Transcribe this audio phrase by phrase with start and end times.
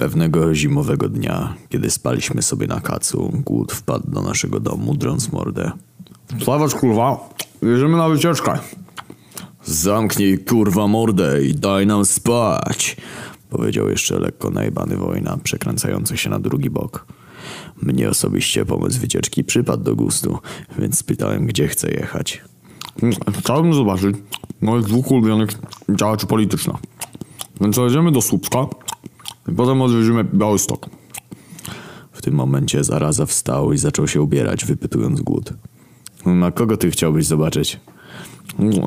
[0.00, 5.70] Pewnego zimowego dnia, kiedy spaliśmy sobie na kacu, głód wpadł do naszego domu, drąc mordę.
[6.42, 7.28] Stawać kurwa,
[7.62, 8.58] jedziemy na wycieczkę.
[9.64, 12.96] Zamknij kurwa mordę i daj nam spać,
[13.50, 17.06] powiedział jeszcze lekko najebany wojna, przekręcający się na drugi bok.
[17.82, 20.38] Mnie osobiście pomysł wycieczki przypadł do gustu,
[20.78, 22.42] więc spytałem, gdzie chcę jechać.
[23.38, 24.16] Chciałbym zobaczyć
[24.60, 25.50] moich dwóch ulubionych
[25.88, 26.76] działaczy politycznych.
[27.60, 28.66] Więc jedziemy do Słupska
[29.56, 30.86] potem odwiedzimy Białystok.
[32.12, 35.52] W tym momencie zaraza wstał i zaczął się ubierać, wypytując głód.
[36.26, 37.80] Na kogo ty chciałbyś zobaczyć?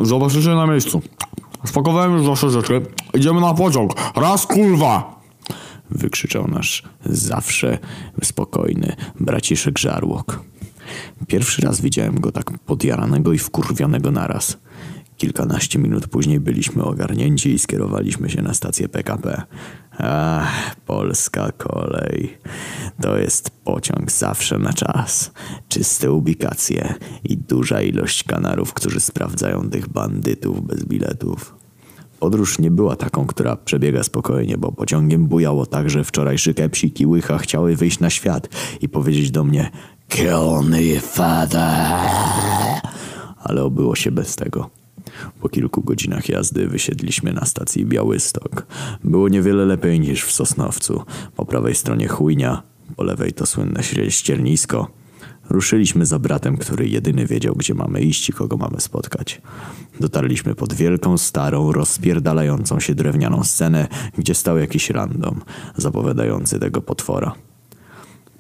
[0.02, 1.02] Zobaczycie na miejscu.
[1.66, 2.82] Spakowałem już wasze rzeczy.
[3.14, 3.94] Idziemy na pociąg.
[4.16, 5.24] Raz kurwa!
[5.94, 7.80] wykrzyczał nasz zawsze
[8.24, 10.40] spokojny braciszek Żarłok.
[11.28, 14.58] Pierwszy raz widziałem go tak podjaranego i wkurwionego naraz.
[15.24, 19.42] Kilkanaście minut później byliśmy ogarnięci i skierowaliśmy się na stację PKP.
[19.98, 22.38] Ach, polska kolej.
[23.02, 25.32] To jest pociąg zawsze na czas.
[25.68, 26.94] Czyste ubikacje
[27.24, 31.56] i duża ilość kanarów, którzy sprawdzają tych bandytów bez biletów.
[32.20, 37.06] Podróż nie była taką, która przebiega spokojnie, bo pociągiem bujało tak, że wczorajszy kepsik i
[37.06, 38.50] łycha chciały wyjść na świat
[38.82, 39.72] i powiedzieć do mnie
[40.08, 42.12] Kill me, father!
[43.44, 44.83] Ale obyło się bez tego.
[45.42, 48.66] Po kilku godzinach jazdy wysiedliśmy na stacji Białystok.
[49.04, 51.04] Było niewiele lepiej niż w Sosnowcu.
[51.36, 52.64] Po prawej stronie chujnia,
[52.96, 54.88] po lewej to słynne ściernisko.
[55.50, 59.42] Ruszyliśmy za bratem, który jedyny wiedział, gdzie mamy iść i kogo mamy spotkać.
[60.00, 65.42] Dotarliśmy pod wielką, starą, rozpierdalającą się drewnianą scenę, gdzie stał jakiś random,
[65.78, 67.34] zapowiadający tego potwora.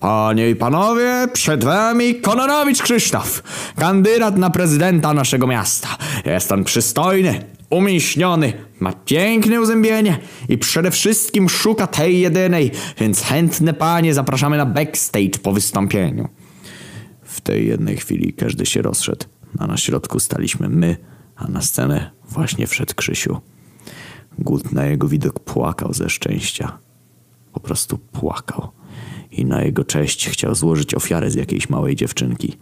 [0.03, 3.43] Panie i panowie, przed wami Kononowicz Krzysztof,
[3.75, 5.87] kandydat na prezydenta naszego miasta.
[6.25, 13.73] Jest on przystojny, umięśniony, ma piękne uzębienie i przede wszystkim szuka tej jedynej, więc chętne
[13.73, 16.29] panie zapraszamy na backstage po wystąpieniu.
[17.23, 19.25] W tej jednej chwili każdy się rozszedł,
[19.59, 20.97] a na środku staliśmy my,
[21.35, 23.41] a na scenę właśnie wszedł Krzysiu.
[24.39, 26.77] Głód na jego widok płakał ze szczęścia.
[27.53, 28.82] Po prostu płakał.
[29.37, 32.57] I na jego cześć chciał złożyć ofiarę z jakiejś małej dziewczynki.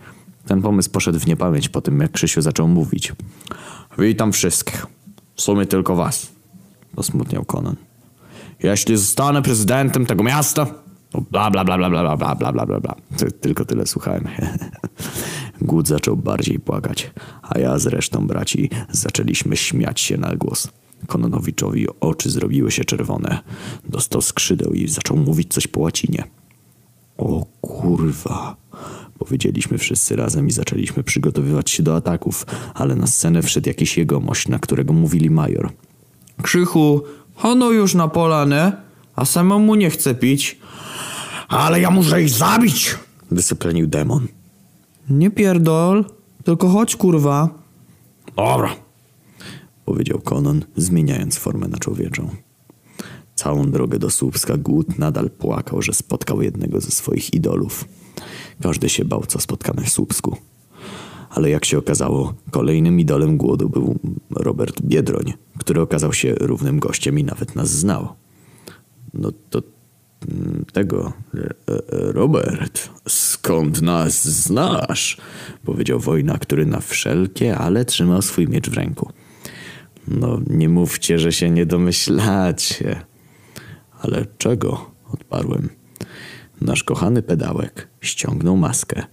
[0.46, 3.14] Ten pomysł poszedł w niepamięć po tym, jak Krzysiu zaczął mówić.
[4.00, 4.86] Witam wszystkich.
[5.36, 6.32] W sumie tylko was.
[6.96, 7.76] Posmutniał Conan.
[8.64, 10.66] Jeśli zostanę prezydentem tego miasta,
[11.10, 12.96] to bla bla bla bla bla bla bla bla bla bla.
[13.18, 14.28] Ty- Tylko tyle słuchałem.
[15.62, 17.12] Głód zaczął bardziej płakać,
[17.42, 20.68] a ja z resztą braci zaczęliśmy śmiać się na głos.
[21.08, 23.40] Kononowiczowi oczy zrobiły się czerwone.
[23.90, 26.24] Dostał skrzydeł i zaczął mówić coś po łacinie.
[27.18, 28.56] O kurwa,
[29.20, 34.48] powiedzieliśmy wszyscy razem i zaczęliśmy przygotowywać się do ataków, ale na scenę wszedł jakiś jegomość,
[34.48, 35.70] na którego mówili major.
[36.42, 37.02] Krzychu,
[37.36, 38.82] hono już na polanę,
[39.16, 40.60] a samemu nie chce pić.
[41.48, 42.96] Ale ja muszę ich zabić!
[43.32, 44.28] Wysyplenił demon.
[45.10, 46.06] Nie pierdol,
[46.44, 47.50] tylko chodź kurwa.
[48.36, 48.76] Dobra.
[49.86, 52.30] powiedział Conan, zmieniając formę na człowieczą.
[53.42, 57.86] Całą drogę do Słupska Głód nadal płakał, że spotkał jednego ze swoich idolów.
[58.62, 60.38] Każdy się bał, co spotkamy w Słupsku.
[61.30, 67.20] Ale jak się okazało, kolejnym idolem Głodu był Robert Biedroń, który okazał się równym gościem
[67.20, 68.08] i nawet nas znał.
[69.14, 69.62] No to
[70.32, 75.18] mm, tego, e, e, Robert, skąd nas znasz?
[75.66, 79.12] Powiedział Wojna, który na wszelkie, ale trzymał swój miecz w ręku.
[80.08, 83.11] No, nie mówcie, że się nie domyślacie.
[84.02, 84.92] Ale czego?
[85.14, 85.70] Odparłem.
[86.62, 89.04] Nasz kochany pedałek ściągnął maskę.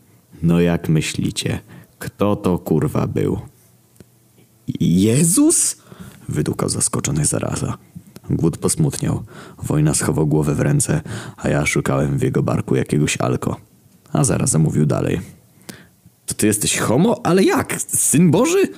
[0.43, 1.61] No jak myślicie,
[1.99, 3.39] kto to kurwa był?
[4.81, 5.77] Jezus?
[6.29, 7.79] Wydukał zaskoczony zaraza.
[8.31, 9.23] Głód posmutniał.
[9.63, 11.01] Wojna schował głowę w ręce,
[11.37, 13.57] a ja szukałem w jego barku jakiegoś alko.
[14.13, 15.21] A zarazem mówił dalej.
[16.27, 17.21] To ty jesteś homo?
[17.25, 17.81] Ale jak?
[17.81, 18.69] Syn Boży?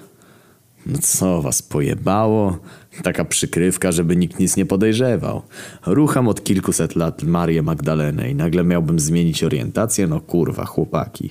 [0.87, 2.59] No co was pojebało?
[3.03, 5.43] Taka przykrywka, żeby nikt nic nie podejrzewał.
[5.87, 10.07] Rucham od kilkuset lat Marię Magdalenę i nagle miałbym zmienić orientację?
[10.07, 11.31] No kurwa, chłopaki.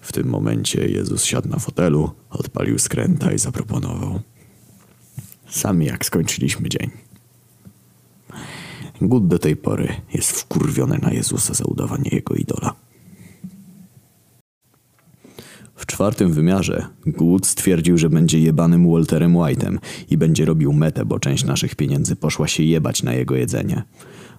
[0.00, 4.20] W tym momencie Jezus siadł na fotelu, odpalił skręta i zaproponował.
[5.48, 6.90] Sami jak skończyliśmy dzień.
[9.00, 12.74] Głód do tej pory jest wkurwiony na Jezusa za udawanie jego idola.
[15.76, 19.78] W czwartym wymiarze Good stwierdził, że będzie jebanym Walterem White'em
[20.10, 23.82] i będzie robił metę, bo część naszych pieniędzy poszła się jebać na jego jedzenie.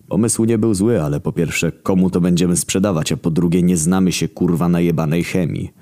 [0.08, 3.78] Pomysł nie był zły, ale po pierwsze, komu to będziemy sprzedawać, a po drugie, nie
[3.78, 5.74] znamy się kurwa na jebanej chemii.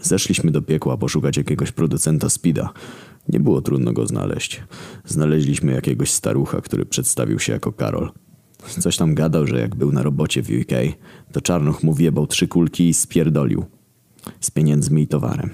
[0.00, 2.70] Zeszliśmy do piekła poszukać jakiegoś producenta speeda.
[3.28, 4.62] Nie było trudno go znaleźć.
[5.04, 8.10] Znaleźliśmy jakiegoś starucha, który przedstawił się jako Karol.
[8.80, 10.96] Coś tam gadał, że jak był na robocie w UK,
[11.32, 13.77] to Czarnuch mu wjebał trzy kulki i spierdolił.
[14.40, 15.50] Z pieniędzmi i towarem.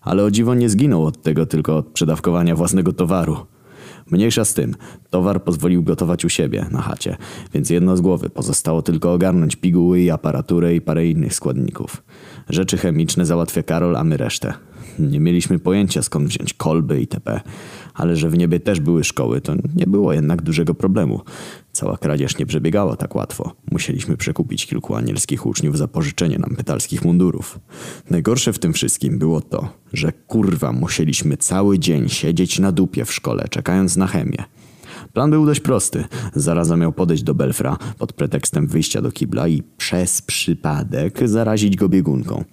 [0.00, 3.36] Ale o dziwo nie zginął od tego, tylko od przedawkowania własnego towaru.
[4.10, 4.74] Mniejsza z tym,
[5.10, 7.16] towar pozwolił gotować u siebie, na chacie,
[7.54, 12.02] więc jedno z głowy pozostało tylko ogarnąć piguły i aparaturę i parę innych składników.
[12.48, 14.54] Rzeczy chemiczne załatwia Karol, a my resztę.
[14.98, 17.40] Nie mieliśmy pojęcia skąd wziąć kolby itp.,
[17.94, 21.20] ale że w niebie też były szkoły, to nie było jednak dużego problemu.
[21.72, 23.52] Cała kradzież nie przebiegała tak łatwo.
[23.70, 27.58] Musieliśmy przekupić kilku anielskich uczniów za pożyczenie nam pytalskich mundurów.
[28.10, 33.12] Najgorsze w tym wszystkim było to, że kurwa musieliśmy cały dzień siedzieć na dupie w
[33.12, 34.44] szkole, czekając na chemię.
[35.12, 36.04] Plan był dość prosty.
[36.34, 41.88] Zaraza miał podejść do Belfra pod pretekstem wyjścia do kibla i przez przypadek zarazić go
[41.88, 42.44] biegunką.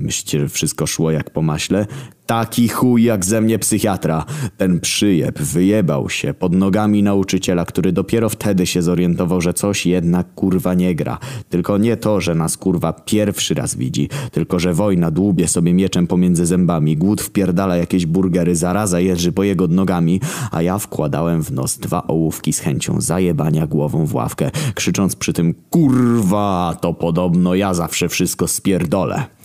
[0.00, 1.86] Myślicie, że wszystko szło jak po maśle?
[2.26, 4.24] Taki chuj jak ze mnie psychiatra.
[4.56, 10.34] Ten przyjeb wyjebał się pod nogami nauczyciela, który dopiero wtedy się zorientował, że coś jednak
[10.34, 11.18] kurwa nie gra.
[11.48, 16.06] Tylko nie to, że nas kurwa pierwszy raz widzi, tylko że wojna dłubie sobie mieczem
[16.06, 20.20] pomiędzy zębami, głód wpierdala jakieś burgery, zaraza jeży po jego nogami,
[20.52, 25.32] a ja wkładałem w nos dwa ołówki z chęcią zajebania głową w ławkę, krzycząc przy
[25.32, 29.35] tym kurwa, to podobno ja zawsze wszystko spierdolę.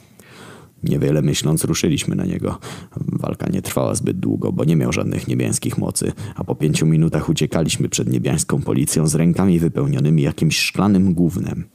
[0.83, 2.59] Niewiele myśląc ruszyliśmy na niego.
[2.97, 7.29] Walka nie trwała zbyt długo, bo nie miał żadnych niebiańskich mocy, a po pięciu minutach
[7.29, 11.65] uciekaliśmy przed niebiańską policją z rękami wypełnionymi jakimś szklanym gównem.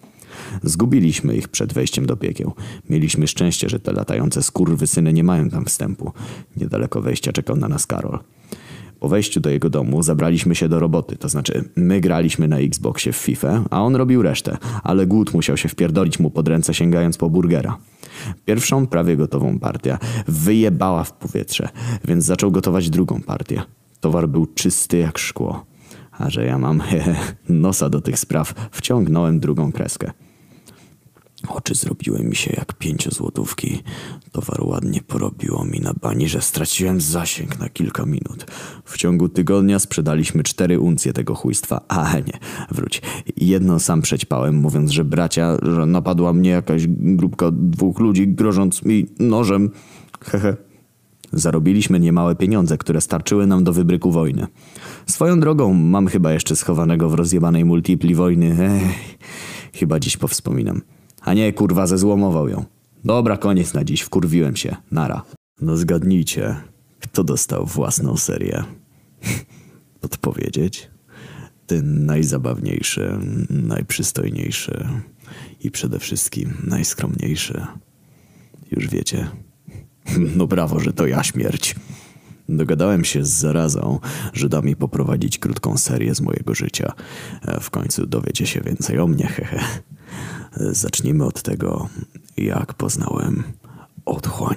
[0.62, 2.52] Zgubiliśmy ich przed wejściem do piekieł.
[2.90, 6.12] Mieliśmy szczęście, że te latające skurwysyny nie mają tam wstępu.
[6.56, 8.18] Niedaleko wejścia czekał na nas Karol.
[9.06, 13.12] Po wejściu do jego domu zabraliśmy się do roboty, to znaczy my graliśmy na Xboxie
[13.12, 17.16] w FIFA, a on robił resztę, ale głód musiał się wpierdolić mu pod ręce sięgając
[17.16, 17.78] po burgera.
[18.44, 19.98] Pierwszą, prawie gotową partię
[20.28, 21.68] wyjebała w powietrze,
[22.04, 23.62] więc zaczął gotować drugą partię.
[24.00, 25.64] Towar był czysty jak szkło.
[26.18, 27.16] A że ja mam hehe,
[27.48, 30.12] nosa do tych spraw, wciągnąłem drugą kreskę.
[31.48, 33.82] Oczy zrobiły mi się jak pięciozłotówki.
[34.32, 38.46] Towar ładnie porobiło mi na bani, że straciłem zasięg na kilka minut.
[38.84, 41.80] W ciągu tygodnia sprzedaliśmy cztery uncje tego chujstwa.
[41.88, 42.38] A nie,
[42.70, 43.02] wróć.
[43.36, 49.06] Jedną sam przećpałem, mówiąc, że bracia, że napadła mnie jakaś grupka dwóch ludzi, grożąc mi
[49.18, 49.70] nożem.
[50.24, 50.56] Hehe.
[51.32, 54.46] Zarobiliśmy niemałe pieniądze, które starczyły nam do wybryku wojny.
[55.06, 58.56] Swoją drogą mam chyba jeszcze schowanego w rozjebanej multipli wojny.
[58.60, 59.18] Ech,
[59.72, 60.80] chyba dziś powspominam.
[61.26, 62.64] A nie, kurwa, zezłomował ją.
[63.04, 64.76] Dobra, koniec na dziś, wkurwiłem się.
[64.90, 65.22] Nara.
[65.60, 66.56] No zgadnijcie,
[67.00, 68.64] kto dostał własną serię?
[70.00, 70.90] Podpowiedzieć?
[71.66, 73.18] Ten najzabawniejszy,
[73.50, 74.88] najprzystojniejszy
[75.60, 77.66] i przede wszystkim najskromniejszy.
[78.70, 79.28] Już wiecie.
[80.36, 81.74] No brawo, że to ja śmierć.
[82.48, 84.00] Dogadałem się z zarazą,
[84.32, 86.92] że da mi poprowadzić krótką serię z mojego życia.
[87.42, 89.58] E, W końcu dowiecie się więcej o mnie, hehe.
[90.56, 91.88] Zacznijmy od tego,
[92.36, 93.42] jak poznałem
[94.04, 94.56] otchłań.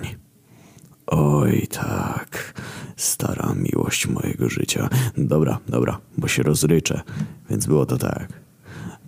[1.07, 2.61] Oj, tak,
[2.95, 4.89] stara miłość mojego życia.
[5.17, 7.01] Dobra, dobra, bo się rozryczę.
[7.49, 8.39] Więc było to tak.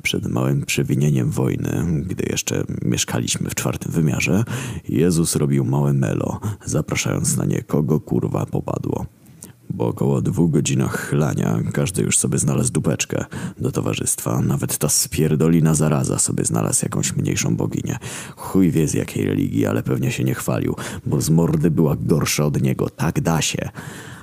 [0.03, 4.43] Przed małym przewinieniem wojny, gdy jeszcze mieszkaliśmy w czwartym wymiarze,
[4.89, 9.05] Jezus robił małe melo, zapraszając na nie kogo kurwa popadło.
[9.77, 13.25] Po około dwóch godzinach chlania każdy już sobie znalazł dupeczkę
[13.57, 14.41] do towarzystwa.
[14.41, 17.97] Nawet ta spierdolina zaraza sobie znalazł jakąś mniejszą boginię.
[18.35, 20.75] Chuj wie z jakiej religii, ale pewnie się nie chwalił,
[21.05, 22.89] bo z mordy była gorsza od niego.
[22.89, 23.69] Tak da się.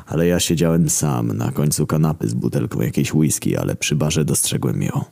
[0.07, 4.83] Ale ja siedziałem sam na końcu kanapy z butelką jakiejś whisky, ale przy barze dostrzegłem
[4.83, 5.05] ją.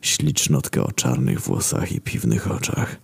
[0.00, 2.96] Ślicznotkę o czarnych włosach i piwnych oczach.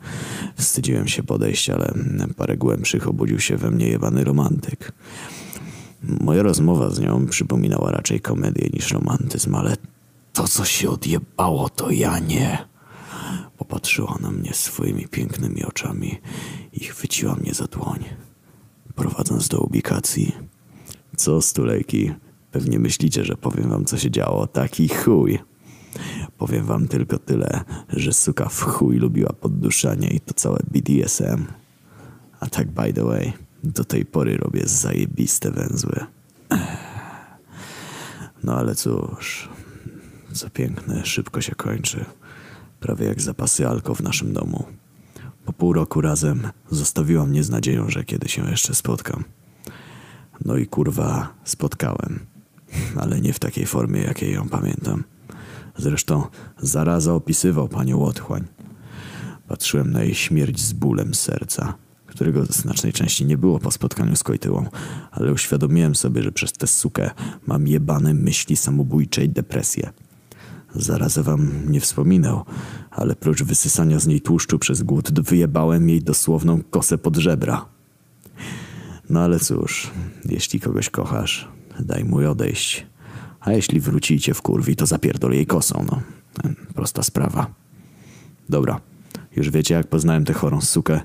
[0.56, 1.94] Wstydziłem się podejść, ale
[2.36, 4.92] parę głębszych obudził się we mnie jebany romantyk.
[6.20, 9.76] Moja rozmowa z nią przypominała raczej komedię niż romantyzm, ale
[10.32, 12.68] to, co się odjebało, to ja nie.
[13.58, 16.18] Popatrzyła na mnie swoimi pięknymi oczami
[16.72, 18.04] i chwyciła mnie za dłoń,
[18.94, 20.36] prowadząc do ubikacji.
[21.16, 22.12] Co, stulejki?
[22.50, 24.46] Pewnie myślicie, że powiem wam, co się działo.
[24.46, 25.38] Taki chuj.
[26.38, 31.46] Powiem wam tylko tyle, że suka w chuj lubiła podduszanie i to całe BDSM.
[32.40, 33.32] A tak by the way,
[33.64, 36.06] do tej pory robię zajebiste węzły.
[38.44, 39.48] No ale cóż,
[40.32, 42.04] co piękne, szybko się kończy.
[42.80, 44.64] Prawie jak zapasy alko w naszym domu.
[45.44, 49.24] Po pół roku razem zostawiła mnie z nadzieją, że kiedy się jeszcze spotkam.
[50.44, 52.26] No i kurwa, spotkałem.
[52.96, 55.04] Ale nie w takiej formie, jakiej ją pamiętam.
[55.76, 56.26] Zresztą
[56.58, 58.44] zaraza opisywał panią Otchłań.
[59.48, 61.74] Patrzyłem na jej śmierć z bólem serca,
[62.14, 64.66] którego znacznej części nie było po spotkaniu z Kojtyłą,
[65.10, 67.10] ale uświadomiłem sobie, że przez tę sukę
[67.46, 69.92] mam jebane myśli samobójcze i depresję.
[70.74, 72.44] Zarazę wam nie wspominał,
[72.90, 77.64] ale prócz wysysania z niej tłuszczu przez głód, wyjebałem jej dosłowną kosę pod żebra.
[79.10, 79.90] No ale cóż,
[80.24, 81.48] jeśli kogoś kochasz,
[81.80, 82.86] daj mu odejść.
[83.40, 86.00] A jeśli wrócicie w kurwi, to zapierdol jej kosą, no.
[86.74, 87.46] Prosta sprawa.
[88.48, 88.80] Dobra,
[89.36, 91.00] już wiecie jak poznałem tę chorą sukę,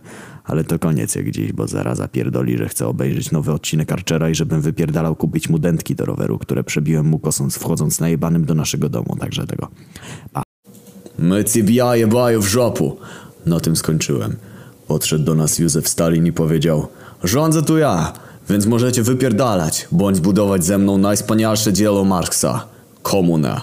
[0.50, 4.36] ale to koniec jak dziś, bo zaraz pierdoli, że chce obejrzeć nowy odcinek Archera i
[4.36, 8.90] żebym wypierdalał kupić mu dętki do roweru, które przebiłem mu kosąc wchodząc najebanym do naszego
[8.90, 9.68] domu, także tego.
[10.34, 10.44] Pa.
[11.20, 12.98] My ciebie jebaju w żopu.
[13.46, 14.36] Na tym skończyłem.
[14.88, 16.88] Podszedł do nas Józef Stalin i powiedział
[17.24, 18.14] Rządzę tu ja,
[18.50, 22.66] więc możecie wypierdalać, bądź budować ze mną najwspanialsze dzieło Marksa.
[23.04, 23.62] Komuna.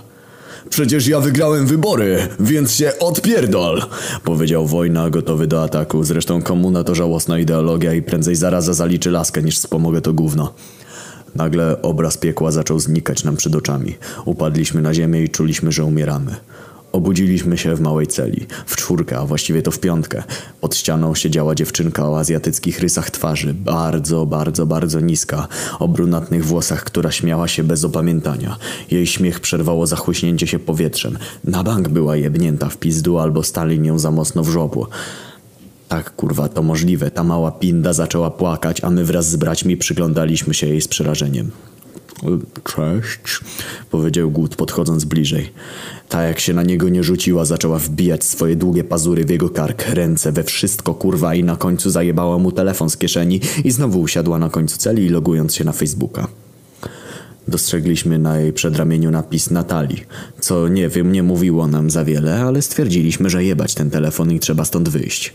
[0.71, 3.83] Przecież ja wygrałem wybory, więc się odpierdol!
[4.25, 6.05] Powiedział wojna, gotowy do ataku.
[6.05, 10.55] Zresztą komuna to żałosna ideologia i prędzej zaraza zaliczy laskę niż wspomogę to gówno.
[11.35, 13.97] Nagle obraz piekła zaczął znikać nam przed oczami.
[14.25, 16.37] Upadliśmy na ziemię i czuliśmy, że umieramy.
[16.97, 20.23] Obudziliśmy się w małej celi, w czwórkę, a właściwie to w piątkę.
[20.61, 25.49] Pod ścianą siedziała dziewczynka o azjatyckich rysach twarzy, bardzo, bardzo, bardzo niska,
[25.79, 28.57] o brunatnych włosach, która śmiała się bez opamiętania.
[28.91, 31.19] Jej śmiech przerwało zachłyśnięcie się powietrzem.
[31.45, 34.89] Na bank była jebnięta w pizdu albo stali nią za mocno w żopło.
[35.89, 37.11] Tak, kurwa, to możliwe.
[37.11, 41.51] Ta mała pinda zaczęła płakać, a my wraz z braćmi przyglądaliśmy się jej z przerażeniem.
[42.65, 43.41] Cześć,
[43.91, 45.53] powiedział Głód podchodząc bliżej.
[46.09, 49.89] Ta jak się na niego nie rzuciła, zaczęła wbijać swoje długie pazury w jego kark,
[49.89, 54.39] ręce we wszystko kurwa i na końcu zajebała mu telefon z kieszeni i znowu usiadła
[54.39, 56.29] na końcu celi, logując się na Facebooka.
[57.49, 60.05] Dostrzegliśmy na jej przedramieniu napis Natalii,
[60.41, 64.41] co nie wiem, nie mówiło nam za wiele, ale stwierdziliśmy, że jebać ten telefon i
[64.41, 65.35] trzeba stąd wyjść.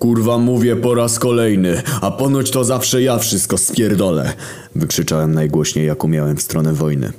[0.00, 4.32] Kurwa mówię po raz kolejny, a ponoć to zawsze ja wszystko spierdolę.
[4.74, 7.12] Wykrzyczałem najgłośniej jak umiałem w stronę wojny.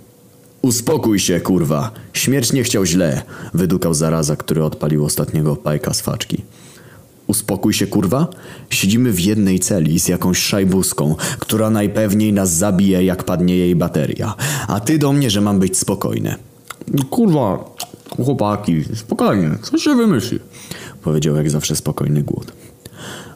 [0.61, 1.91] Uspokój się, kurwa.
[2.13, 3.21] Śmierć nie chciał źle,
[3.53, 6.43] wydukał zaraza, który odpalił ostatniego pajka z faczki.
[7.27, 8.27] Uspokój się, kurwa?
[8.69, 14.35] Siedzimy w jednej celi z jakąś szajbuską, która najpewniej nas zabije, jak padnie jej bateria.
[14.67, 16.35] A ty do mnie, że mam być spokojny.
[17.09, 17.75] Kurwa,
[18.09, 20.39] chłopaki, spokojnie, co się wymyśli?
[21.03, 22.60] Powiedział jak zawsze spokojny głód.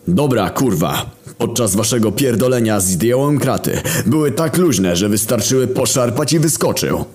[0.08, 1.12] Dobra, kurwa.
[1.38, 3.82] Podczas waszego pierdolenia zdjąłem kraty.
[4.06, 7.06] Były tak luźne, że wystarczyły poszarpać i wyskoczył.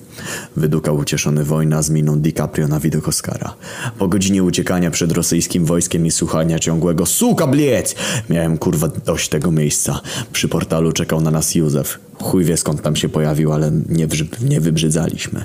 [0.57, 3.55] Wydukał ucieszony wojna z miną DiCaprio na widok Oscara.
[3.99, 7.95] Po godzinie uciekania przed rosyjskim wojskiem i słuchania ciągłego Suka bliec!
[8.31, 10.01] Miałem kurwa dość tego miejsca.
[10.33, 11.99] Przy portalu czekał na nas Józef.
[12.23, 14.07] Chuj wie skąd tam się pojawił, ale nie,
[14.41, 15.45] nie wybrzydzaliśmy.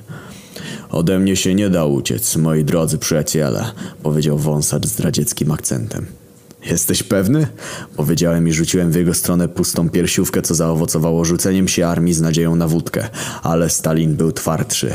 [0.90, 3.66] Ode mnie się nie da uciec, moi drodzy przyjaciele,
[4.04, 6.06] powiedział wąsacz z radzieckim akcentem.
[6.70, 7.48] Jesteś pewny?
[7.96, 12.56] Powiedziałem i rzuciłem w jego stronę pustą piersiówkę, co zaowocowało rzuceniem się armii z nadzieją
[12.56, 13.10] na wódkę.
[13.44, 14.92] Ale Stalin był twardszy.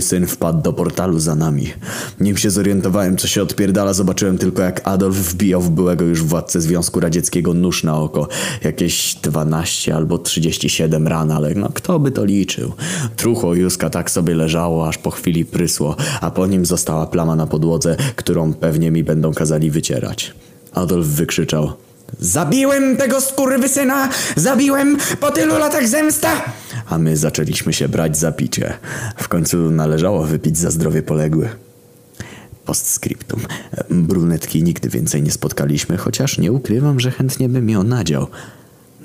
[0.00, 1.72] syn wpadł do portalu za nami.
[2.20, 6.60] Nim się zorientowałem, co się odpierdala, zobaczyłem tylko, jak Adolf wbijał w byłego już władcę
[6.60, 8.28] Związku Radzieckiego nóż na oko.
[8.64, 12.72] Jakieś 12 albo 37 ran, ale no kto by to liczył?
[13.16, 17.46] Trucho Józka tak sobie leżało, aż po chwili prysło, a po nim została plama na
[17.46, 20.34] podłodze, którą pewnie mi będą kazali wycierać.
[20.74, 21.72] Adolf wykrzyczał.
[22.18, 24.08] Zabiłem tego skurwysyna!
[24.36, 26.42] Zabiłem po tylu latach zemsta!
[26.88, 28.74] A my zaczęliśmy się brać za picie.
[29.16, 31.58] W końcu należało wypić za zdrowie poległych.
[32.64, 33.40] Postscriptum.
[33.90, 38.26] Brunetki nigdy więcej nie spotkaliśmy, chociaż nie ukrywam, że chętnie bym ją nadział.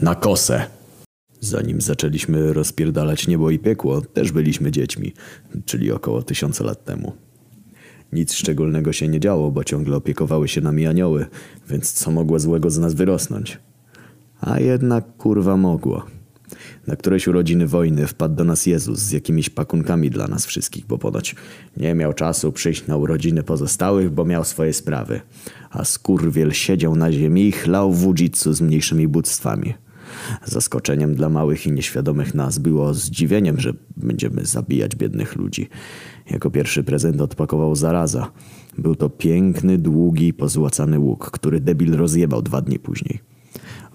[0.02, 0.66] Na kosę.
[1.40, 5.14] Zanim zaczęliśmy rozpierdalać niebo i piekło, też byliśmy dziećmi,
[5.66, 7.14] czyli około tysiąca lat temu.
[8.14, 11.26] Nic szczególnego się nie działo, bo ciągle opiekowały się nami anioły,
[11.70, 13.58] więc co mogło złego z nas wyrosnąć?
[14.42, 16.06] A jednak kurwa mogło.
[16.88, 20.98] Na któreś urodziny wojny wpadł do nas Jezus z jakimiś pakunkami dla nas wszystkich, bo
[20.98, 21.36] ponoć
[21.78, 25.22] nie miał czasu przyjść na urodziny pozostałych, bo miał swoje sprawy.
[25.70, 28.14] A skurwiel siedział na ziemi i chlał w
[28.46, 29.74] z mniejszymi bóstwami.
[30.46, 35.70] Zaskoczeniem dla małych i nieświadomych nas było zdziwieniem, że będziemy zabijać biednych ludzi.
[36.32, 38.32] Jako pierwszy prezent odpakował zaraza.
[38.78, 43.20] Był to piękny, długi, pozłacany łuk, który debil rozjebał dwa dni później.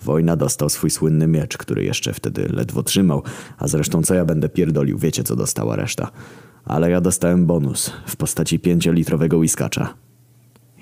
[0.02, 3.22] Wojna dostał swój słynny miecz, który jeszcze wtedy ledwo trzymał,
[3.58, 6.10] a zresztą co ja będę pierdolił, wiecie co dostała reszta.
[6.64, 9.94] Ale ja dostałem bonus w postaci pięciolitrowego whiskacza.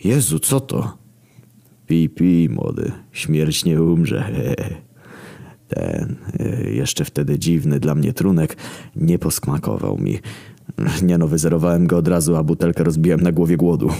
[0.04, 0.98] Jezu, co to?
[1.86, 4.24] Pi, pi, młody, śmierć nie umrze.
[5.74, 8.56] Ten y, jeszcze wtedy dziwny dla mnie trunek
[8.96, 10.18] nie posmakował mi.
[11.02, 13.90] Nie no, wyzerowałem go od razu, a butelkę rozbiłem na głowie głodu.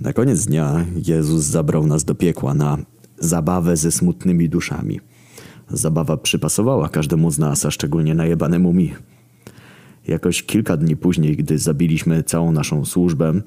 [0.00, 2.78] Na koniec dnia Jezus zabrał nas do piekła na
[3.18, 5.00] zabawę ze smutnymi duszami.
[5.70, 8.94] Zabawa przypasowała każdemu z nas, a szczególnie najebanemu mi.
[10.08, 13.40] Jakoś kilka dni później, gdy zabiliśmy całą naszą służbę,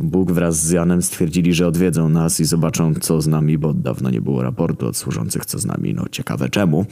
[0.00, 4.10] Bóg wraz z Janem stwierdzili, że odwiedzą nas i zobaczą, co z nami, bo dawno
[4.10, 5.94] nie było raportu od służących, co z nami.
[5.94, 6.86] No ciekawe czemu.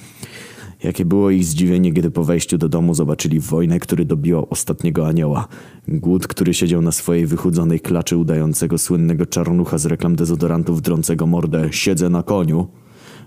[0.85, 5.49] Jakie było ich zdziwienie, gdy po wejściu do domu zobaczyli wojnę, który dobijał ostatniego anioła.
[5.89, 11.69] Głód, który siedział na swojej wychudzonej klaczy udającego słynnego czarnucha z reklam dezodorantów drącego mordę
[11.71, 12.69] Siedzę na koniu.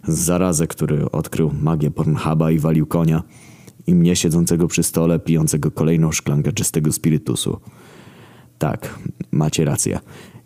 [0.08, 3.24] Zarazę, który odkrył magię Pornhuba i walił konia.
[3.88, 7.60] I mnie siedzącego przy stole, pijącego kolejną szklankę czystego spirytusu.
[8.58, 9.00] Tak,
[9.32, 10.00] macie rację.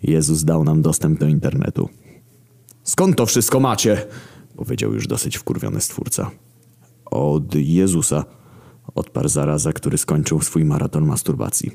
[0.03, 1.89] Jezus dał nam dostęp do internetu.
[2.83, 4.05] Skąd to wszystko macie?
[4.55, 6.31] Powiedział już dosyć wkurwiony stwórca.
[7.05, 8.25] Od Jezusa,
[8.95, 11.71] odparł zaraza, który skończył swój maraton masturbacji.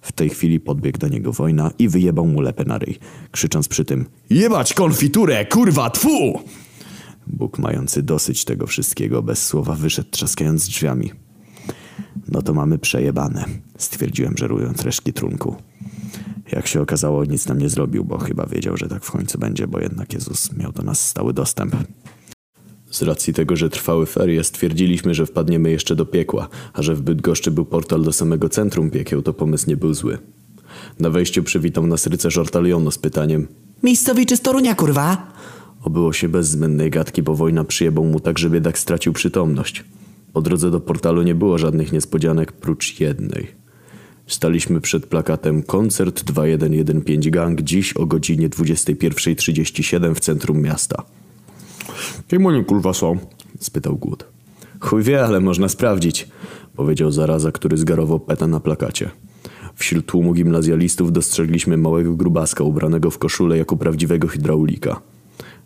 [0.00, 2.98] W tej chwili podbiegł do niego wojna i wyjebał mu lepę na ryj,
[3.30, 6.40] krzycząc przy tym Jebać konfiturę, kurwa, tfu!
[7.26, 11.12] Bóg mający dosyć tego wszystkiego bez słowa wyszedł trzaskając drzwiami.
[12.28, 13.44] No to mamy przejebane,
[13.78, 15.56] stwierdziłem, żerując resztki trunku.
[16.52, 19.66] Jak się okazało, nic nam nie zrobił, bo chyba wiedział, że tak w końcu będzie,
[19.66, 21.76] bo jednak Jezus miał do nas stały dostęp.
[22.90, 27.02] Z racji tego, że trwały ferie, stwierdziliśmy, że wpadniemy jeszcze do piekła, a że w
[27.02, 30.18] Bydgoszczy był portal do samego centrum piekieł, to pomysł nie był zły.
[30.98, 33.48] Na wejściu przywitał nas rycerz Ortaliono z pytaniem
[33.82, 35.32] Miejscowi z Torunia, kurwa?
[35.82, 39.84] Obyło się bez zbędnej gadki, bo wojna przyjebał mu tak, że biedak stracił przytomność.
[40.32, 43.46] Po drodze do portalu nie było żadnych niespodzianek, prócz jednej.
[44.26, 51.02] Staliśmy przed plakatem Koncert 2115 Gang dziś o godzinie 21.37 w centrum miasta.
[52.28, 53.18] Kim oni kurwa są?
[53.58, 54.24] spytał Głód.
[54.80, 56.28] Chuj wie, ale można sprawdzić,
[56.76, 59.10] powiedział zaraza, który zgarował peta na plakacie.
[59.74, 65.00] Wśród tłumu gimnazjalistów dostrzegliśmy małego grubaska ubranego w koszulę jako prawdziwego hydraulika.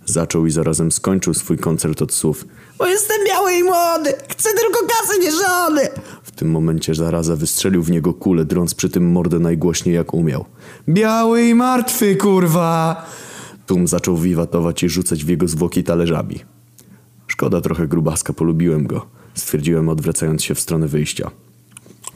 [0.07, 2.47] Zaczął i zarazem skończył swój koncert od słów
[2.79, 5.89] Bo jestem biały i młody, chcę tylko kasy, nie żony.
[6.23, 10.45] W tym momencie zaraza wystrzelił w niego kulę, drąc przy tym mordę najgłośniej jak umiał.
[10.89, 13.07] Biały i martwy, kurwa!
[13.67, 16.41] Tum zaczął wiwatować i rzucać w jego zwłoki talerzami.
[17.27, 19.07] Szkoda trochę grubaska, polubiłem go.
[19.35, 21.31] Stwierdziłem odwracając się w stronę wyjścia.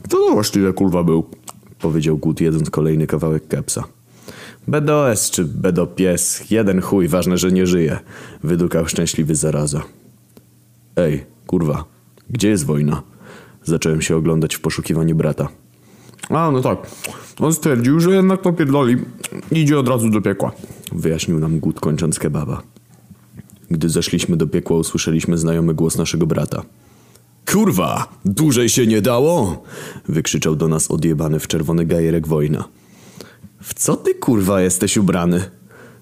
[0.09, 1.29] To właściwie kurwa był?
[1.79, 3.83] Powiedział Gut jedząc kolejny kawałek kepsa.
[4.67, 7.99] BDOS czy BDO pies, jeden chuj, ważne, że nie żyje.
[8.43, 9.81] Wydukał szczęśliwy zaraza.
[10.95, 11.85] Ej, kurwa,
[12.29, 13.03] gdzie jest wojna?
[13.63, 15.47] Zacząłem się oglądać w poszukiwaniu brata.
[16.29, 16.77] A, no tak.
[17.39, 18.97] On stwierdził, że jednak popierdoli
[19.51, 20.51] idzie od razu do piekła.
[20.91, 22.61] Wyjaśnił nam Gut kończąc kebaba.
[23.71, 26.63] Gdy zeszliśmy do piekła, usłyszeliśmy znajomy głos naszego brata.
[27.51, 29.63] Kurwa, dłużej się nie dało!
[30.09, 32.63] Wykrzyczał do nas odjebany w czerwony gajerek wojna.
[33.61, 35.43] W co ty kurwa jesteś ubrany?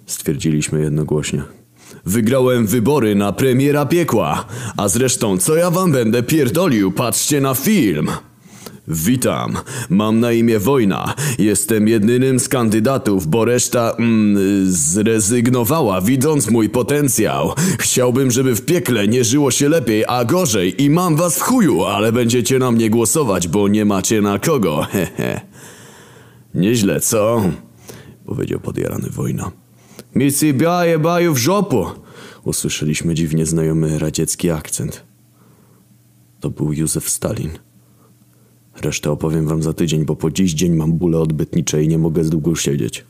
[0.05, 1.43] Stwierdziliśmy jednogłośnie.
[2.05, 4.45] Wygrałem wybory na premiera piekła,
[4.77, 8.09] a zresztą co ja wam będę pierdolił, patrzcie na film!
[8.87, 9.57] Witam,
[9.89, 11.13] mam na imię Wojna.
[11.39, 17.53] Jestem jedynym z kandydatów, bo reszta mm, zrezygnowała, widząc mój potencjał.
[17.79, 21.83] Chciałbym, żeby w piekle nie żyło się lepiej, a gorzej i mam was w chuju,
[21.83, 24.81] ale będziecie na mnie głosować, bo nie macie na kogo.
[24.91, 25.41] Hehe.
[26.55, 27.41] Nieźle, co?
[28.25, 29.51] Powiedział podjarany Wojna.
[30.15, 31.85] Micy biaje baju w żopu!
[32.43, 35.03] Usłyszeliśmy dziwnie znajomy radziecki akcent.
[36.39, 37.49] To był Józef Stalin.
[38.81, 42.23] Resztę opowiem wam za tydzień, bo po dziś dzień mam bóle odbytnicze i nie mogę
[42.23, 43.05] z długo siedzieć.